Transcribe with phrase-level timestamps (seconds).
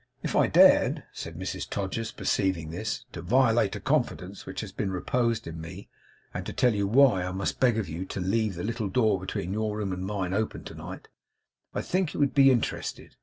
[0.23, 4.91] 'If I dared,' said Mrs Todgers, perceiving this, 'to violate a confidence which has been
[4.91, 5.89] reposed in me,
[6.33, 9.19] and to tell you why I must beg of you to leave the little door
[9.19, 11.07] between your room and mine open tonight,
[11.75, 13.15] I think you would be interested.